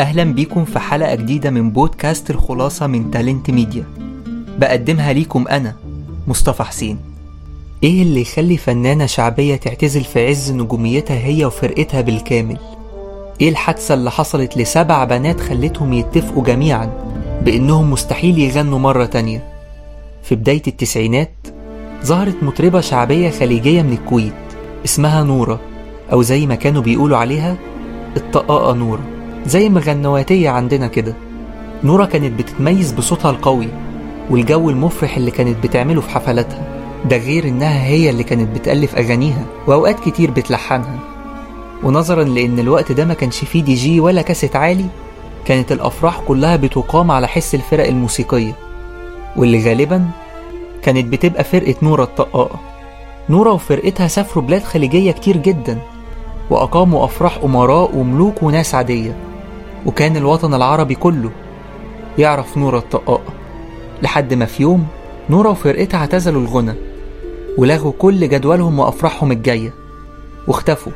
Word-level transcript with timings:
أهلا 0.00 0.24
بيكم 0.24 0.64
في 0.64 0.78
حلقة 0.78 1.14
جديدة 1.14 1.50
من 1.50 1.70
بودكاست 1.70 2.30
الخلاصة 2.30 2.86
من 2.86 3.10
تالنت 3.10 3.50
ميديا 3.50 3.84
بقدمها 4.58 5.12
ليكم 5.12 5.48
أنا 5.48 5.74
مصطفى 6.28 6.62
حسين 6.62 6.98
إيه 7.82 8.02
اللي 8.02 8.20
يخلي 8.20 8.56
فنانة 8.56 9.06
شعبية 9.06 9.56
تعتزل 9.56 10.04
في 10.04 10.26
عز 10.28 10.52
نجوميتها 10.52 11.16
هي 11.16 11.44
وفرقتها 11.44 12.00
بالكامل؟ 12.00 12.58
إيه 13.40 13.48
الحادثة 13.48 13.94
اللي 13.94 14.10
حصلت 14.10 14.56
لسبع 14.56 15.04
بنات 15.04 15.40
خلتهم 15.40 15.92
يتفقوا 15.92 16.44
جميعا 16.44 16.90
بإنهم 17.44 17.90
مستحيل 17.90 18.38
يغنوا 18.38 18.78
مرة 18.78 19.04
تانية؟ 19.04 19.44
في 20.22 20.34
بداية 20.34 20.62
التسعينات 20.66 21.32
ظهرت 22.04 22.42
مطربة 22.42 22.80
شعبية 22.80 23.30
خليجية 23.30 23.82
من 23.82 23.92
الكويت 23.92 24.32
اسمها 24.84 25.22
نورة 25.22 25.60
أو 26.12 26.22
زي 26.22 26.46
ما 26.46 26.54
كانوا 26.54 26.82
بيقولوا 26.82 27.16
عليها 27.18 27.56
الطقاقة 28.16 28.72
نورة 28.74 29.15
زي 29.46 29.68
مغنواتية 29.68 30.50
عندنا 30.50 30.86
كده. 30.86 31.14
نورة 31.84 32.04
كانت 32.04 32.38
بتتميز 32.38 32.92
بصوتها 32.92 33.30
القوي 33.30 33.68
والجو 34.30 34.70
المفرح 34.70 35.16
اللي 35.16 35.30
كانت 35.30 35.64
بتعمله 35.66 36.00
في 36.00 36.10
حفلاتها 36.10 36.62
ده 37.10 37.16
غير 37.16 37.48
إنها 37.48 37.84
هي 37.86 38.10
اللي 38.10 38.22
كانت 38.24 38.56
بتألف 38.58 38.96
أغانيها 38.96 39.44
وأوقات 39.66 40.00
كتير 40.00 40.30
بتلحنها. 40.30 40.98
ونظرا 41.84 42.24
لأن 42.24 42.58
الوقت 42.58 42.92
ده 42.92 43.04
ما 43.04 43.14
كانش 43.14 43.44
فيه 43.44 43.62
دي 43.62 43.74
جي 43.74 44.00
ولا 44.00 44.22
كاسيت 44.22 44.56
عالي 44.56 44.84
كانت 45.44 45.72
الأفراح 45.72 46.20
كلها 46.20 46.56
بتقام 46.56 47.10
على 47.10 47.28
حس 47.28 47.54
الفرق 47.54 47.86
الموسيقية. 47.86 48.52
واللي 49.36 49.64
غالبا 49.68 50.08
كانت 50.82 51.06
بتبقى 51.12 51.44
فرقة 51.44 51.74
نورة 51.82 52.02
الطقاقة. 52.04 52.60
نورة 53.30 53.52
وفرقتها 53.52 54.08
سافروا 54.08 54.44
بلاد 54.44 54.62
خليجية 54.62 55.12
كتير 55.12 55.36
جدا 55.36 55.78
وأقاموا 56.50 57.04
أفراح 57.04 57.38
أمراء 57.44 57.96
وملوك 57.96 58.42
وناس 58.42 58.74
عادية. 58.74 59.16
وكان 59.86 60.16
الوطن 60.16 60.54
العربي 60.54 60.94
كله 60.94 61.30
يعرف 62.18 62.58
نورة 62.58 62.78
الطقاقة 62.78 63.32
لحد 64.02 64.34
ما 64.34 64.44
في 64.44 64.62
يوم 64.62 64.86
نورة 65.30 65.48
وفرقتها 65.48 65.98
اعتزلوا 65.98 66.42
الغنى 66.42 66.74
ولغوا 67.58 67.92
كل 67.98 68.28
جدولهم 68.28 68.78
وأفراحهم 68.78 69.32
الجاية. 69.32 69.74
واختفوا 70.48 70.92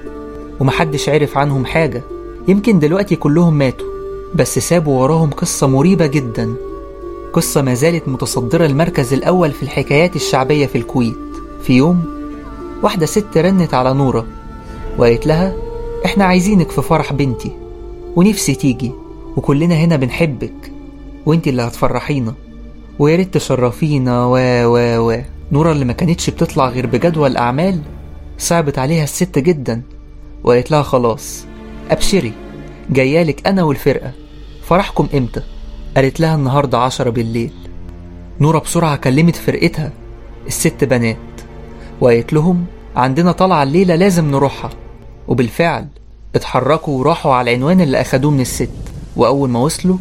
ومحدش 0.60 1.08
عرف 1.08 1.38
عنهم 1.38 1.64
حاجة. 1.64 2.02
يمكن 2.48 2.78
دلوقتي 2.78 3.16
كلهم 3.16 3.54
ماتوا 3.54 3.86
بس 4.34 4.58
سابوا 4.58 5.02
وراهم 5.02 5.30
قصة 5.30 5.66
مريبة 5.66 6.06
جدا. 6.06 6.54
قصة 7.32 7.62
ما 7.62 7.74
زالت 7.74 8.08
متصدرة 8.08 8.66
المركز 8.66 9.12
الأول 9.12 9.50
في 9.50 9.62
الحكايات 9.62 10.16
الشعبية 10.16 10.66
في 10.66 10.78
الكويت. 10.78 11.16
في 11.62 11.72
يوم 11.72 12.04
واحدة 12.82 13.06
ست 13.06 13.38
رنت 13.38 13.74
على 13.74 13.94
نورة 13.94 14.26
وقالت 14.98 15.26
لها 15.26 15.56
إحنا 16.04 16.24
عايزينك 16.24 16.70
في 16.70 16.82
فرح 16.82 17.12
بنتي. 17.12 17.59
ونفسي 18.16 18.54
تيجي 18.54 18.92
وكلنا 19.36 19.74
هنا 19.74 19.96
بنحبك 19.96 20.72
وانت 21.26 21.48
اللي 21.48 21.62
هتفرحينا 21.62 22.34
ويا 22.98 23.16
ريت 23.16 23.34
تشرفينا 23.34 24.24
و 24.24 24.36
و 24.64 25.10
و. 25.10 25.20
نورة 25.52 25.72
اللي 25.72 25.84
ما 25.84 25.92
كانتش 25.92 26.30
بتطلع 26.30 26.68
غير 26.68 26.86
بجدول 26.86 27.30
الأعمال 27.30 27.80
صعبت 28.38 28.78
عليها 28.78 29.04
الست 29.04 29.38
جدا 29.38 29.82
وقالت 30.44 30.70
لها 30.70 30.82
خلاص 30.82 31.44
أبشري 31.90 32.32
جايالك 32.90 33.46
أنا 33.46 33.62
والفرقة. 33.62 34.12
فرحكم 34.62 35.08
إمتى؟ 35.14 35.42
قالت 35.96 36.20
لها 36.20 36.34
النهاردة 36.34 36.78
عشرة 36.78 37.10
بالليل. 37.10 37.50
نورة 38.40 38.58
بسرعة 38.58 38.96
كلمت 38.96 39.36
فرقتها 39.36 39.92
الست 40.46 40.84
بنات 40.84 41.16
وقالت 42.00 42.32
لهم 42.32 42.64
عندنا 42.96 43.32
طلعة 43.32 43.62
الليلة 43.62 43.94
لازم 43.94 44.30
نروحها. 44.30 44.70
وبالفعل 45.28 45.86
اتحركوا 46.34 46.98
وراحوا 46.98 47.34
على 47.34 47.50
العنوان 47.50 47.80
اللي 47.80 48.00
أخدوه 48.00 48.30
من 48.30 48.40
الست 48.40 48.70
وأول 49.16 49.48
ما 49.50 49.60
وصلوا 49.60 49.96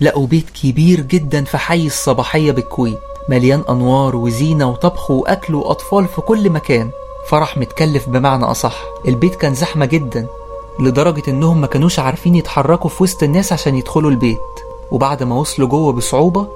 لقوا 0.00 0.26
بيت 0.26 0.50
كبير 0.50 1.00
جدا 1.00 1.44
في 1.44 1.58
حي 1.58 1.86
الصباحية 1.86 2.52
بالكويت 2.52 2.98
مليان 3.28 3.62
أنوار 3.68 4.16
وزينة 4.16 4.70
وطبخ 4.70 5.10
وأكل 5.10 5.54
وأطفال 5.54 6.08
في 6.08 6.20
كل 6.20 6.50
مكان. 6.50 6.90
فرح 7.28 7.58
متكلف 7.58 8.08
بمعنى 8.08 8.44
أصح. 8.44 8.76
البيت 9.08 9.34
كان 9.34 9.54
زحمة 9.54 9.84
جدا 9.86 10.26
لدرجة 10.80 11.22
إنهم 11.28 11.60
ما 11.60 11.66
كانوش 11.66 11.98
عارفين 11.98 12.34
يتحركوا 12.34 12.90
في 12.90 13.02
وسط 13.02 13.22
الناس 13.22 13.52
عشان 13.52 13.76
يدخلوا 13.76 14.10
البيت. 14.10 14.38
وبعد 14.90 15.22
ما 15.22 15.34
وصلوا 15.34 15.68
جوه 15.68 15.92
بصعوبة 15.92 16.48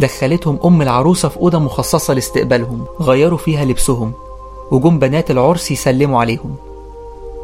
دخلتهم 0.00 0.58
أم 0.64 0.82
العروسة 0.82 1.28
في 1.28 1.36
أوضة 1.36 1.58
مخصصة 1.58 2.14
لاستقبالهم 2.14 2.84
غيروا 3.00 3.38
فيها 3.38 3.64
لبسهم 3.64 4.12
وجم 4.70 4.98
بنات 4.98 5.30
العرس 5.30 5.70
يسلموا 5.70 6.20
عليهم. 6.20 6.56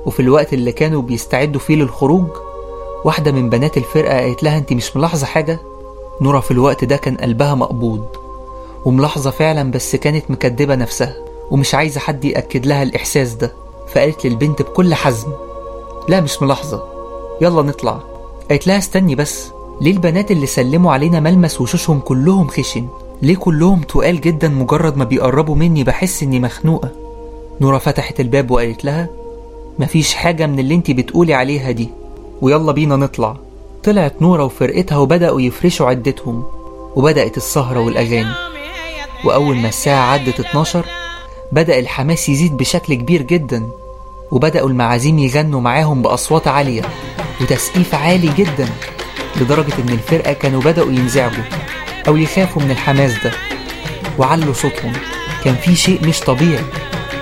وفي 0.06 0.20
الوقت 0.20 0.52
اللي 0.52 0.72
كانوا 0.72 1.02
بيستعدوا 1.02 1.60
فيه 1.60 1.74
للخروج 1.76 2.26
واحدة 3.04 3.32
من 3.32 3.50
بنات 3.50 3.76
الفرقة 3.76 4.18
قالت 4.20 4.42
لها 4.42 4.58
انت 4.58 4.72
مش 4.72 4.96
ملاحظة 4.96 5.26
حاجة؟ 5.26 5.58
نورة 6.20 6.40
في 6.40 6.50
الوقت 6.50 6.84
ده 6.84 6.96
كان 6.96 7.16
قلبها 7.16 7.54
مقبوض 7.54 8.06
وملاحظة 8.84 9.30
فعلا 9.30 9.70
بس 9.70 9.96
كانت 9.96 10.30
مكدبة 10.30 10.74
نفسها 10.74 11.16
ومش 11.50 11.74
عايزة 11.74 12.00
حد 12.00 12.24
يأكد 12.24 12.66
لها 12.66 12.82
الإحساس 12.82 13.32
ده 13.34 13.52
فقالت 13.94 14.26
للبنت 14.26 14.62
بكل 14.62 14.94
حزم 14.94 15.28
لا 16.08 16.20
مش 16.20 16.42
ملاحظة 16.42 16.84
يلا 17.40 17.62
نطلع. 17.62 17.98
قالت 18.50 18.66
لها 18.66 18.78
استني 18.78 19.14
بس 19.14 19.48
ليه 19.80 19.92
البنات 19.92 20.30
اللي 20.30 20.46
سلموا 20.46 20.92
علينا 20.92 21.20
ملمس 21.20 21.60
وشوشهم 21.60 22.00
كلهم 22.00 22.48
خشن؟ 22.48 22.86
ليه 23.22 23.36
كلهم 23.36 23.80
تقال 23.80 24.20
جدا 24.20 24.48
مجرد 24.48 24.96
ما 24.96 25.04
بيقربوا 25.04 25.54
مني 25.54 25.84
بحس 25.84 26.22
إني 26.22 26.40
مخنوقة؟ 26.40 26.88
نورة 27.60 27.78
فتحت 27.78 28.20
الباب 28.20 28.50
وقالت 28.50 28.84
لها 28.84 29.08
مفيش 29.78 30.14
حاجة 30.14 30.46
من 30.46 30.58
اللي 30.58 30.74
انتي 30.74 30.94
بتقولي 30.94 31.34
عليها 31.34 31.70
دي. 31.70 31.88
ويلا 32.40 32.72
بينا 32.72 32.96
نطلع. 32.96 33.36
طلعت 33.84 34.22
نورة 34.22 34.44
وفرقتها 34.44 34.98
وبدأوا 34.98 35.40
يفرشوا 35.40 35.86
عدتهم. 35.86 36.44
وبدأت 36.96 37.36
السهرة 37.36 37.80
والأغاني. 37.80 38.32
وأول 39.24 39.56
ما 39.56 39.68
الساعة 39.68 40.12
عدت 40.12 40.40
12 40.40 40.84
بدأ 41.52 41.78
الحماس 41.78 42.28
يزيد 42.28 42.56
بشكل 42.56 42.94
كبير 42.94 43.22
جدا. 43.22 43.66
وبدأوا 44.30 44.68
المعازيم 44.68 45.18
يغنوا 45.18 45.60
معاهم 45.60 46.02
بأصوات 46.02 46.48
عالية. 46.48 46.82
وتسقيف 47.40 47.94
عالي 47.94 48.32
جدا. 48.36 48.68
لدرجة 49.40 49.74
إن 49.78 49.88
الفرقة 49.88 50.32
كانوا 50.32 50.62
بدأوا 50.62 50.92
ينزعجوا. 50.92 51.44
أو 52.08 52.16
يخافوا 52.16 52.62
من 52.62 52.70
الحماس 52.70 53.12
ده. 53.24 53.32
وعلوا 54.18 54.54
صوتهم. 54.54 54.92
كان 55.44 55.54
في 55.54 55.76
شيء 55.76 56.08
مش 56.08 56.20
طبيعي. 56.20 56.64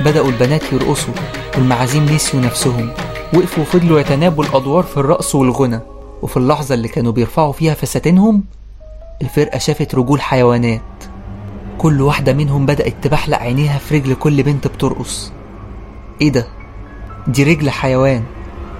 بدأوا 0.00 0.28
البنات 0.28 0.72
يرقصوا. 0.72 1.14
والمعازيم 1.56 2.04
نسيوا 2.04 2.42
نفسهم 2.42 2.90
وقفوا 3.34 3.62
وفضلوا 3.62 4.00
يتنابوا 4.00 4.44
الأدوار 4.44 4.82
في 4.82 4.96
الرقص 4.96 5.34
والغنى. 5.34 5.80
وفي 6.22 6.36
اللحظة 6.36 6.74
اللي 6.74 6.88
كانوا 6.88 7.12
بيرفعوا 7.12 7.52
فيها 7.52 7.74
فساتينهم 7.74 8.44
الفرقة 9.22 9.58
شافت 9.58 9.94
رجول 9.94 10.20
حيوانات. 10.20 10.80
كل 11.78 12.00
واحدة 12.00 12.32
منهم 12.32 12.66
بدأت 12.66 12.94
تبحلق 13.02 13.38
عينيها 13.38 13.78
في 13.78 13.98
رجل 13.98 14.14
كل 14.14 14.42
بنت 14.42 14.66
بترقص. 14.66 15.32
إيه 16.20 16.32
ده؟ 16.32 16.46
دي 17.26 17.44
رجل 17.44 17.70
حيوان. 17.70 18.22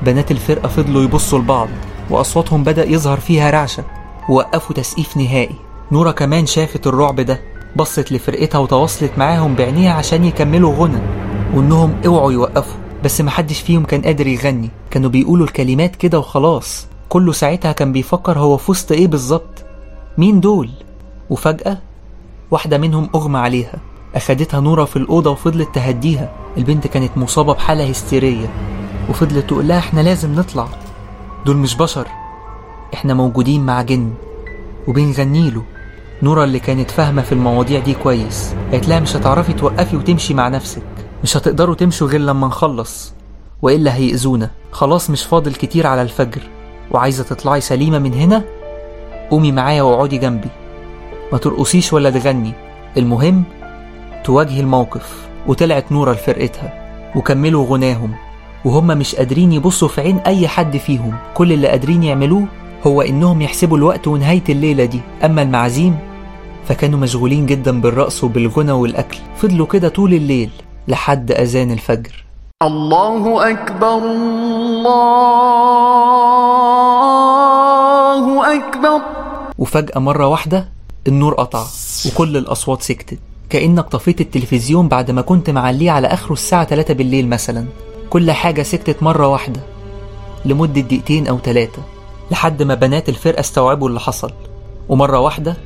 بنات 0.02 0.30
الفرقة 0.30 0.68
فضلوا 0.68 1.02
يبصوا 1.02 1.38
لبعض 1.38 1.68
وأصواتهم 2.10 2.64
بدأ 2.64 2.88
يظهر 2.88 3.20
فيها 3.20 3.50
رعشة. 3.50 3.84
ووقفوا 4.28 4.76
تسقيف 4.76 5.16
نهائي. 5.16 5.56
نورة 5.92 6.10
كمان 6.10 6.46
شافت 6.46 6.86
الرعب 6.86 7.20
ده 7.20 7.40
بصت 7.76 8.12
لفرقتها 8.12 8.58
وتواصلت 8.58 9.12
معاهم 9.18 9.54
بعينيها 9.54 9.92
عشان 9.92 10.24
يكملوا 10.24 10.74
غنى. 10.74 10.98
وإنهم 11.54 11.94
أوعوا 12.06 12.32
يوقفوا. 12.32 12.80
بس 13.04 13.20
محدش 13.20 13.60
فيهم 13.60 13.84
كان 13.84 14.02
قادر 14.02 14.26
يغني. 14.26 14.70
كانوا 14.90 15.10
بيقولوا 15.10 15.46
الكلمات 15.46 15.96
كده 15.96 16.18
وخلاص. 16.18 16.86
كله 17.08 17.32
ساعتها 17.32 17.72
كان 17.72 17.92
بيفكر 17.92 18.38
هو 18.38 18.56
في 18.56 18.70
وسط 18.70 18.92
إيه 18.92 19.06
بالظبط. 19.06 19.64
مين 20.18 20.40
دول؟ 20.40 20.70
وفجأة 21.30 21.78
واحدة 22.50 22.78
منهم 22.78 23.08
أغمى 23.14 23.38
عليها. 23.38 23.74
أخدتها 24.14 24.60
نورة 24.60 24.84
في 24.84 24.96
الأوضة 24.96 25.30
وفضلت 25.30 25.74
تهديها. 25.74 26.32
البنت 26.56 26.86
كانت 26.86 27.18
مصابة 27.18 27.52
بحالة 27.54 27.90
هستيرية. 27.90 28.50
وفضلت 29.10 29.46
تقول 29.46 29.68
لها 29.68 29.78
إحنا 29.78 30.00
لازم 30.00 30.34
نطلع. 30.34 30.68
دول 31.46 31.56
مش 31.56 31.76
بشر. 31.76 32.06
إحنا 32.94 33.14
موجودين 33.14 33.66
مع 33.66 33.82
جن. 33.82 34.12
وبنغنيله 34.88 35.62
نورة 36.22 36.44
اللي 36.44 36.58
كانت 36.58 36.90
فاهمة 36.90 37.22
في 37.22 37.32
المواضيع 37.32 37.80
دي 37.80 37.94
كويس. 37.94 38.54
قالت 38.72 38.88
لها 38.88 39.00
مش 39.00 39.16
هتعرفي 39.16 39.52
توقفي 39.52 39.96
وتمشي 39.96 40.34
مع 40.34 40.48
نفسك. 40.48 40.82
مش 41.22 41.36
هتقدروا 41.36 41.74
تمشوا 41.74 42.08
غير 42.08 42.20
لما 42.20 42.46
نخلص. 42.46 43.14
وإلا 43.62 43.94
هيأذونا. 43.94 44.50
خلاص 44.72 45.10
مش 45.10 45.24
فاضل 45.24 45.54
كتير 45.54 45.86
على 45.86 46.02
الفجر. 46.02 46.40
وعايزة 46.90 47.24
تطلعي 47.24 47.60
سليمة 47.60 47.98
من 47.98 48.14
هنا؟ 48.14 48.44
قومي 49.30 49.52
معايا 49.52 49.82
واقعدي 49.82 50.18
جنبي. 50.18 50.48
ما 51.32 51.38
ترقصيش 51.38 51.92
ولا 51.92 52.10
تغني. 52.10 52.52
المهم 52.96 53.44
تواجهي 54.24 54.60
الموقف. 54.60 55.28
وطلعت 55.46 55.92
نورة 55.92 56.12
لفرقتها. 56.12 56.72
وكملوا 57.16 57.66
غناهم. 57.66 58.14
وهم 58.64 58.86
مش 58.86 59.14
قادرين 59.14 59.52
يبصوا 59.52 59.88
في 59.88 60.00
عين 60.00 60.18
أي 60.18 60.48
حد 60.48 60.76
فيهم. 60.76 61.16
كل 61.34 61.52
اللي 61.52 61.68
قادرين 61.68 62.02
يعملوه 62.02 62.46
هو 62.86 63.02
إنهم 63.02 63.42
يحسبوا 63.42 63.76
الوقت 63.76 64.08
ونهاية 64.08 64.44
الليلة 64.48 64.84
دي. 64.84 65.00
أما 65.24 65.42
المعازيم 65.42 65.98
فكانوا 66.68 66.98
مشغولين 66.98 67.46
جدا 67.46 67.80
بالرقص 67.80 68.24
وبالغنى 68.24 68.72
والأكل. 68.72 69.18
فضلوا 69.36 69.66
كده 69.66 69.88
طول 69.88 70.14
الليل. 70.14 70.50
لحد 70.88 71.32
أذان 71.32 71.70
الفجر. 71.70 72.24
الله 72.62 73.50
أكبر 73.50 73.98
الله 77.92 78.56
أكبر. 78.56 79.00
وفجأة 79.58 79.98
مرة 79.98 80.26
واحدة 80.26 80.68
النور 81.08 81.34
قطع 81.34 81.64
وكل 82.06 82.36
الأصوات 82.36 82.82
سكتت. 82.82 83.18
كأنك 83.50 83.88
طفيت 83.88 84.20
التلفزيون 84.20 84.88
بعد 84.88 85.10
ما 85.10 85.22
كنت 85.22 85.50
معليه 85.50 85.90
على 85.90 86.06
آخره 86.06 86.32
الساعة 86.32 86.64
3 86.64 86.94
بالليل 86.94 87.28
مثلا. 87.28 87.66
كل 88.10 88.30
حاجة 88.30 88.62
سكتت 88.62 89.02
مرة 89.02 89.26
واحدة 89.26 89.60
لمدة 90.44 90.80
دقيقتين 90.80 91.26
أو 91.26 91.38
ثلاثة 91.38 91.82
لحد 92.30 92.62
ما 92.62 92.74
بنات 92.74 93.08
الفرقة 93.08 93.40
استوعبوا 93.40 93.88
اللي 93.88 94.00
حصل. 94.00 94.30
ومرة 94.88 95.18
واحدة 95.18 95.56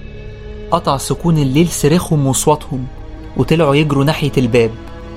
قطع 0.70 0.96
سكون 0.96 1.38
الليل 1.38 1.68
صريخهم 1.68 2.26
وصواتهم 2.26 2.86
وطلعوا 3.36 3.74
يجروا 3.74 4.04
ناحية 4.04 4.32
الباب. 4.38 4.70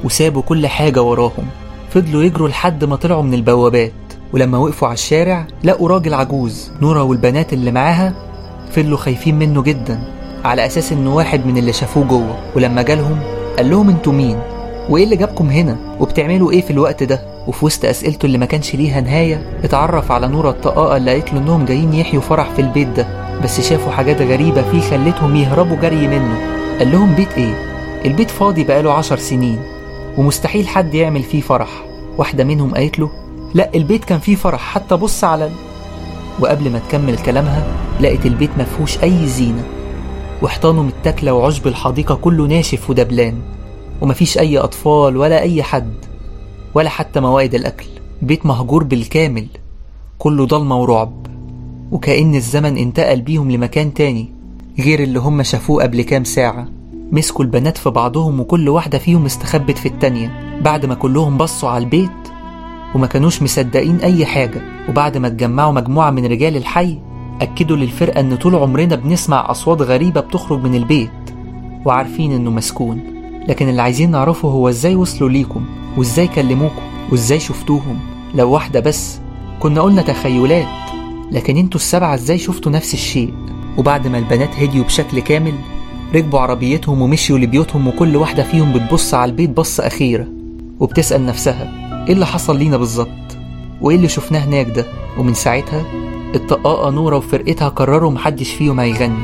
وسابوا 0.04 0.42
كل 0.42 0.68
حاجة 0.68 1.02
وراهم. 1.02 1.46
فضلوا 1.90 2.24
يجروا 2.24 2.48
لحد 2.48 2.84
ما 2.84 2.96
طلعوا 2.96 3.24
من 3.24 3.34
البوابات. 3.34 3.92
ولما 4.34 4.58
وقفوا 4.58 4.88
على 4.88 4.94
الشارع 4.96 5.48
لقوا 5.64 5.90
راجل 5.90 6.14
عجوز 6.14 6.72
نورا 6.82 7.02
والبنات 7.02 7.54
اللي 7.54 7.72
معاها 7.72 8.14
فضلوا 8.72 8.98
خايفين 8.98 9.40
منه 9.40 9.62
جدا 9.62 10.00
على 10.46 10.66
أساس 10.66 10.92
إنه 10.92 11.16
واحد 11.16 11.46
من 11.46 11.58
اللي 11.58 11.74
شافوه 11.74 12.04
جوه. 12.04 12.38
ولما 12.56 12.82
جالهم 12.82 13.20
قال 13.58 13.70
لهم 13.70 13.90
أنتوا 13.90 14.14
مين؟ 14.14 14.40
وإيه 14.90 15.04
اللي 15.04 15.16
جابكم 15.16 15.50
هنا؟ 15.50 15.78
وبتعملوا 16.00 16.52
إيه 16.52 16.62
في 16.62 16.72
الوقت 16.72 17.04
ده؟ 17.04 17.22
وفي 17.48 17.66
وسط 17.66 17.86
أسئلته 17.86 18.26
اللي 18.26 18.38
ما 18.38 18.46
كانش 18.46 18.76
ليها 18.76 19.02
نهاية 19.02 19.60
اتعرف 19.64 20.12
على 20.12 20.28
نورا 20.28 20.50
الطقاقه 20.50 20.98
اللي 20.98 21.12
قالت 21.12 21.34
له 21.34 21.40
إنهم 21.40 21.66
جايين 21.66 21.94
يحيوا 21.94 22.22
فرح 22.22 22.50
في 22.56 22.62
البيت 22.62 22.88
ده. 22.88 23.08
بس 23.44 23.62
شافوا 23.70 23.92
حاجات 23.92 24.22
غريبة 24.22 24.62
فيه 24.72 24.82
خلتهم 24.82 25.36
يهربوا 25.36 25.78
جري 25.78 26.08
منه. 26.08 26.38
قال 26.80 26.92
لهم 26.92 27.16
بيت 27.16 27.32
إيه؟ 27.38 27.54
البيت 28.06 28.30
فاضي 28.32 28.64
بقاله 28.64 28.94
عشر 28.94 29.18
سنين. 29.18 29.60
ومستحيل 30.20 30.68
حد 30.68 30.94
يعمل 30.94 31.24
فيه 31.24 31.42
فرح. 31.42 31.86
واحدة 32.18 32.44
منهم 32.44 32.74
قالت 32.74 33.00
له 33.00 33.10
لا 33.54 33.76
البيت 33.76 34.06
كان 34.06 34.20
فيه 34.20 34.36
فرح 34.36 34.62
حتى 34.62 34.96
بص 34.96 35.24
على 35.24 35.46
ال... 35.46 35.52
وقبل 36.40 36.70
ما 36.70 36.80
تكمل 36.80 37.18
كلامها 37.18 37.68
لقت 38.02 38.26
البيت 38.26 38.50
مفهوش 38.58 39.04
أي 39.04 39.28
زينة. 39.28 39.64
وحيطانه 40.42 40.84
متاكلة 40.84 41.34
وعشب 41.34 41.68
الحديقة 41.68 42.16
كله 42.16 42.48
ناشف 42.48 42.90
ودبلان. 42.90 43.42
ومفيش 44.02 44.38
أي 44.38 44.58
أطفال 44.58 45.18
ولا 45.18 45.42
أي 45.42 45.64
حد 45.64 45.94
ولا 46.74 46.90
حتى 46.90 47.20
موائد 47.20 47.56
الأكل. 47.56 47.88
بيت 48.22 48.46
مهجور 48.46 48.84
بالكامل 48.84 49.48
كله 50.18 50.46
ضلمة 50.46 50.82
ورعب. 50.82 51.28
وكأن 51.92 52.36
الزمن 52.36 52.78
انتقل 52.78 53.22
بيهم 53.22 53.52
لمكان 53.52 53.94
تاني 53.94 54.32
غير 54.80 55.04
اللي 55.04 55.20
هم 55.20 55.44
شافوه 55.44 55.84
قبل 55.84 56.02
كام 56.02 56.24
ساعة. 56.24 56.68
مسكوا 57.12 57.46
البنات 57.46 57.78
في 57.78 57.90
بعضهم 57.90 58.40
وكل 58.40 58.70
واحدة 58.70 58.98
فيهم 58.98 59.26
استخبت 59.26 59.78
في 59.78 59.86
التانية. 59.86 60.60
بعد 60.62 60.86
ما 60.86 60.96
كلهم 60.96 61.38
بصوا 61.38 61.70
على 61.70 61.84
البيت 61.84 62.10
وما 62.96 63.08
كانوش 63.08 63.42
مصدقين 63.42 63.96
أي 63.96 64.26
حاجة 64.26 64.62
وبعد 64.90 65.18
ما 65.18 65.28
اتجمعوا 65.28 65.72
مجموعة 65.72 66.10
من 66.12 66.26
رجال 66.26 66.58
الحي 66.58 66.98
أكدوا 67.42 67.78
للفرقة 67.78 68.20
إن 68.20 68.36
طول 68.36 68.56
عمرنا 68.56 68.96
بنسمع 68.96 69.52
أصوات 69.52 69.82
غريبة 69.82 70.22
بتخرج 70.22 70.64
من 70.64 70.76
البيت 70.76 71.10
وعارفين 71.86 72.32
إنه 72.32 72.52
مسكون. 72.52 73.02
لكن 73.48 73.70
اللي 73.70 73.82
عايزين 73.82 74.12
نعرفه 74.12 74.48
هو 74.48 74.70
إزاي 74.70 74.96
وصلوا 74.96 75.30
ليكم 75.30 75.66
وإزاي 75.98 76.28
كلموكم 76.28 76.82
وإزاي 77.12 77.40
شفتوهم. 77.40 78.00
لو 78.36 78.52
واحدة 78.52 78.80
بس 78.80 79.20
كنا 79.60 79.82
قلنا 79.82 80.02
تخيلات 80.02 80.68
لكن 81.32 81.58
أنتوا 81.58 81.80
السبعة 81.80 82.14
إزاي 82.14 82.38
شفتوا 82.38 82.72
نفس 82.72 82.94
الشيء؟ 82.94 83.34
وبعد 83.78 84.08
ما 84.08 84.18
البنات 84.18 84.56
هديوا 84.56 84.86
بشكل 84.86 85.20
كامل 85.20 85.54
ركبوا 86.16 86.40
عربيتهم 86.40 87.02
ومشيوا 87.02 87.40
لبيوتهم 87.40 87.88
وكل 87.88 88.16
واحدة 88.18 88.44
فيهم 88.44 88.74
بتبص 88.74 89.14
على 89.14 89.32
البيت 89.32 89.50
بصة 89.50 89.88
أخيرة 89.88 90.28
وبتسأل 90.80 91.26
نفسها 91.26 91.72
إيه 92.08 92.14
اللي 92.14 92.26
حصل 92.26 92.58
لينا 92.58 92.78
بالظبط؟ 92.78 93.10
وإيه 93.82 93.96
اللي 93.98 94.08
شفناه 94.08 94.40
هناك 94.40 94.68
ده؟ 94.70 94.86
ومن 95.18 95.34
ساعتها 95.34 95.84
الطقاقة 96.36 96.90
نورة 96.90 97.18
وفرقتها 97.18 97.70
قرروا 97.70 98.12
محدش 98.12 98.52
فيهم 98.52 98.80
هيغني 98.80 99.24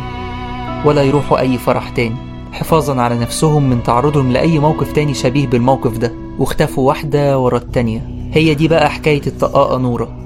ولا 0.85 1.03
يروحوا 1.03 1.39
أي 1.39 1.57
فرح 1.57 1.89
تاني 1.89 2.15
حفاظا 2.51 3.01
على 3.01 3.19
نفسهم 3.19 3.69
من 3.69 3.83
تعرضهم 3.83 4.31
لأي 4.31 4.59
موقف 4.59 4.91
تاني 4.93 5.13
شبيه 5.13 5.47
بالموقف 5.47 5.97
ده 5.97 6.13
واختفوا 6.39 6.87
واحدة 6.87 7.39
ورا 7.39 7.57
التانية. 7.57 8.07
هي 8.33 8.53
دي 8.53 8.67
بقى 8.67 8.89
حكاية 8.89 9.21
الطقاقة 9.27 9.77
نورة 9.77 10.17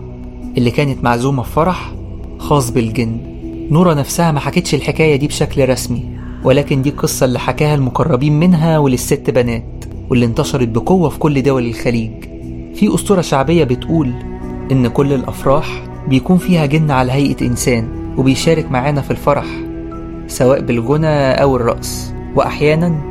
اللي 0.57 0.71
كانت 0.71 1.03
معزومة 1.03 1.43
في 1.43 1.51
فرح 1.51 1.91
خاص 2.39 2.69
بالجن. 2.69 3.17
نورة 3.71 3.93
نفسها 3.93 4.31
ما 4.31 4.39
حكتش 4.39 4.75
الحكاية 4.75 5.15
دي 5.15 5.27
بشكل 5.27 5.69
رسمي. 5.69 6.18
ولكن 6.43 6.81
دي 6.81 6.89
القصة 6.89 7.25
اللي 7.25 7.39
حكاها 7.39 7.75
المقربين 7.75 8.39
منها 8.39 8.77
وللست 8.77 9.29
بنات 9.29 9.85
واللي 10.09 10.25
انتشرت 10.25 10.67
بقوة 10.67 11.09
في 11.09 11.19
كل 11.19 11.41
دول 11.43 11.65
الخليج. 11.65 12.11
في 12.75 12.95
أسطورة 12.95 13.21
شعبية 13.21 13.63
بتقول 13.63 14.13
إن 14.71 14.87
كل 14.87 15.13
الأفراح 15.13 15.83
بيكون 16.07 16.37
فيها 16.37 16.65
جن 16.65 16.91
على 16.91 17.11
هيئة 17.11 17.41
إنسان 17.47 17.87
وبيشارك 18.17 18.71
معانا 18.71 19.01
في 19.01 19.11
الفرح 19.11 19.45
سواء 20.27 20.61
بالغنى 20.61 21.31
أو 21.41 21.55
الرقص. 21.55 22.13
وأحيانا 22.35 23.01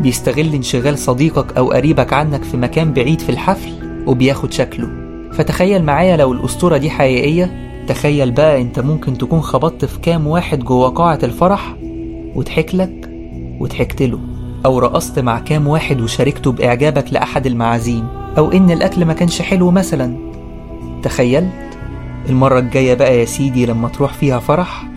بيستغل 0.00 0.54
انشغال 0.54 0.98
صديقك 0.98 1.56
أو 1.56 1.70
قريبك 1.72 2.12
عنك 2.12 2.42
في 2.42 2.56
مكان 2.56 2.92
بعيد 2.92 3.20
في 3.20 3.28
الحفل 3.28 3.70
وبياخد 4.06 4.52
شكله. 4.52 4.88
فتخيل 5.32 5.82
معايا 5.84 6.16
لو 6.16 6.32
الأسطورة 6.32 6.76
دي 6.76 6.90
حقيقية؟ 6.90 7.68
تخيل 7.88 8.30
بقى 8.30 8.60
أنت 8.62 8.80
ممكن 8.80 9.18
تكون 9.18 9.40
خبطت 9.40 9.84
في 9.84 9.98
كام 10.00 10.26
واحد 10.26 10.58
جوه 10.64 10.88
قاعة 10.88 11.18
الفرح 11.22 11.76
وضحك 12.34 12.74
لك 12.74 13.10
وضحكت 13.60 14.02
له. 14.02 14.18
أو 14.66 14.78
رقصت 14.78 15.18
مع 15.18 15.38
كام 15.38 15.66
واحد 15.68 16.00
وشاركته 16.00 16.52
بإعجابك 16.52 17.12
لأحد 17.12 17.46
المعازيم. 17.46 18.06
أو 18.38 18.52
إن 18.52 18.70
الأكل 18.70 19.04
ما 19.04 19.12
كانش 19.12 19.42
حلو 19.42 19.70
مثلا. 19.70 20.16
تخيلت؟ 21.02 21.78
المرة 22.28 22.58
الجاية 22.58 22.94
بقى 22.94 23.18
يا 23.18 23.24
سيدي 23.24 23.66
لما 23.66 23.88
تروح 23.88 24.12
فيها 24.12 24.38
فرح 24.38 24.88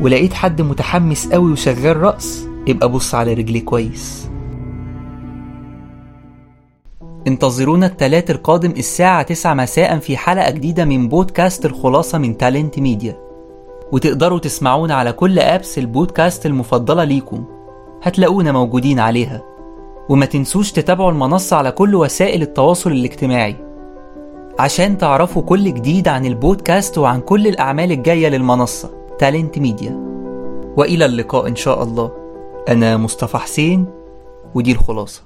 ولقيت 0.00 0.32
حد 0.32 0.62
متحمس 0.62 1.26
قوي 1.32 1.52
وشغال 1.52 1.96
رقص 1.96 2.46
يبقى 2.66 2.88
بص 2.88 3.14
على 3.14 3.34
رجليه 3.34 3.64
كويس. 3.64 4.30
انتظرونا 7.26 7.86
التلات 7.86 8.30
القادم 8.30 8.70
الساعة 8.70 9.22
9 9.22 9.54
مساء 9.54 9.98
في 9.98 10.16
حلقة 10.16 10.50
جديدة 10.50 10.84
من 10.84 11.08
بودكاست 11.08 11.66
الخلاصة 11.66 12.18
من 12.18 12.36
تالنت 12.38 12.78
ميديا 12.78 13.16
وتقدروا 13.92 14.38
تسمعونا 14.38 14.94
على 14.94 15.12
كل 15.12 15.38
apps 15.38 15.78
البودكاست 15.78 16.46
المفضلة 16.46 17.04
ليكم. 17.04 17.44
هتلاقونا 18.02 18.52
موجودين 18.52 18.98
عليها. 18.98 19.42
وما 20.08 20.26
تنسوش 20.26 20.72
تتابعوا 20.72 21.10
المنصة 21.10 21.56
على 21.56 21.72
كل 21.72 21.94
وسائل 21.94 22.42
التواصل 22.42 22.92
الاجتماعي. 22.92 23.56
عشان 24.58 24.98
تعرفوا 24.98 25.42
كل 25.42 25.74
جديد 25.74 26.08
عن 26.08 26.26
البودكاست 26.26 26.98
وعن 26.98 27.20
كل 27.20 27.46
الأعمال 27.46 27.92
الجاية 27.92 28.28
للمنصة 28.28 28.90
تالنت 29.18 29.58
ميديا 29.58 30.00
وإلى 30.76 31.04
اللقاء 31.04 31.48
إن 31.48 31.56
شاء 31.56 31.82
الله. 31.82 32.10
أنا 32.68 32.96
مصطفى 32.96 33.38
حسين 33.38 33.86
ودي 34.54 34.72
الخلاصة. 34.72 35.18